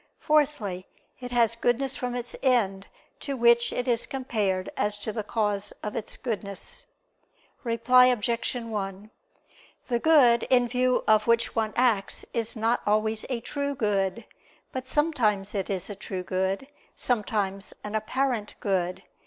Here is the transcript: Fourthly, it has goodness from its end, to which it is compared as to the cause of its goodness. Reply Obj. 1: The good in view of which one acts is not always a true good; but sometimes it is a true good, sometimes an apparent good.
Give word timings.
Fourthly, 0.17 0.87
it 1.19 1.31
has 1.31 1.55
goodness 1.55 1.95
from 1.95 2.15
its 2.15 2.35
end, 2.41 2.87
to 3.19 3.37
which 3.37 3.71
it 3.71 3.87
is 3.87 4.07
compared 4.07 4.71
as 4.75 4.97
to 4.97 5.13
the 5.13 5.21
cause 5.21 5.73
of 5.83 5.95
its 5.95 6.17
goodness. 6.17 6.87
Reply 7.63 8.07
Obj. 8.07 8.55
1: 8.55 9.11
The 9.89 9.99
good 9.99 10.41
in 10.49 10.67
view 10.67 11.03
of 11.07 11.27
which 11.27 11.55
one 11.55 11.71
acts 11.75 12.25
is 12.33 12.55
not 12.55 12.81
always 12.87 13.25
a 13.29 13.41
true 13.41 13.75
good; 13.75 14.25
but 14.71 14.89
sometimes 14.89 15.53
it 15.53 15.69
is 15.69 15.87
a 15.87 15.93
true 15.93 16.23
good, 16.23 16.67
sometimes 16.95 17.71
an 17.83 17.93
apparent 17.93 18.55
good. 18.59 19.03